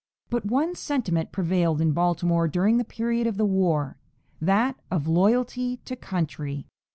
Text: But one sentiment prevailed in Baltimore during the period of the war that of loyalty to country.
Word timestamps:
But 0.31 0.45
one 0.47 0.73
sentiment 0.73 1.31
prevailed 1.31 1.79
in 1.79 1.91
Baltimore 1.91 2.47
during 2.47 2.77
the 2.77 2.83
period 2.83 3.27
of 3.27 3.37
the 3.37 3.45
war 3.45 3.99
that 4.41 4.79
of 4.89 5.07
loyalty 5.07 5.77
to 5.85 5.95
country. 5.95 6.65